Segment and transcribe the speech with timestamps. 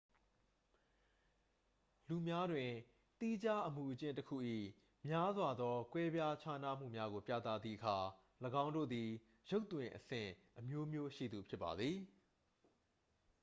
[2.07, 2.71] လူများတွင်
[3.19, 4.35] သီးခြားအမူအကျင့်တစ်ခု၏
[5.07, 7.97] များစွာသော ကွဲပြားခြားနားမှုများကိုပြသသည့်အခါ
[8.63, 9.09] ၎င်းတို့သည်
[9.49, 10.29] ရုပ်သွင်အဆင့်
[10.59, 11.97] အမျိုးမျိုးရှိသူဖြစ်ပါသည်